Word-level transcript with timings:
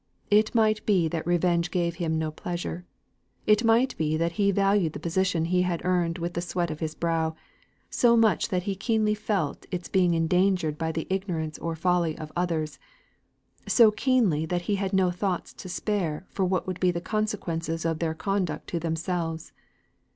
It 0.31 0.55
might 0.55 0.83
be 0.87 1.07
that 1.09 1.27
revenge 1.27 1.69
gave 1.69 1.97
him 1.97 2.17
no 2.17 2.31
pleasure; 2.31 2.87
it 3.45 3.63
might 3.63 3.95
be 3.99 4.17
that 4.17 4.31
he 4.31 4.49
valued 4.49 4.93
the 4.93 4.99
position 4.99 5.45
he 5.45 5.61
had 5.61 5.85
earned 5.85 6.17
with 6.17 6.33
the 6.33 6.41
sweat 6.41 6.71
of 6.71 6.79
his 6.79 6.95
brow, 6.95 7.35
so 7.91 8.17
much 8.17 8.49
that 8.49 8.63
he 8.63 8.73
keenly 8.75 9.13
felt 9.13 9.67
its 9.69 9.89
being 9.89 10.15
endangered 10.15 10.79
by 10.79 10.91
the 10.91 11.05
ignorance 11.11 11.59
or 11.59 11.75
folly 11.75 12.17
of 12.17 12.31
others, 12.35 12.79
so 13.67 13.91
keenly 13.91 14.43
that 14.47 14.63
he 14.63 14.73
had 14.77 14.91
no 14.91 15.11
thoughts 15.11 15.53
to 15.53 15.69
spare 15.69 16.25
for 16.29 16.45
what 16.45 16.65
would 16.65 16.79
be 16.79 16.89
the 16.89 16.99
consequences 16.99 17.85
of 17.85 17.99
their 17.99 18.15
conduct 18.15 18.65
to 18.69 18.79
themselves. 18.79 19.51